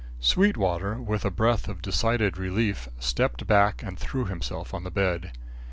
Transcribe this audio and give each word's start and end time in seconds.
Sweetwater, 0.19 0.95
with 0.99 1.23
a 1.25 1.29
breath 1.29 1.67
of 1.67 1.83
decided 1.83 2.35
relief, 2.35 2.89
stepped 2.97 3.45
back 3.45 3.83
and 3.83 3.99
threw 3.99 4.25
himself 4.25 4.73
on 4.73 4.83
the 4.83 4.89
bed. 4.89 5.31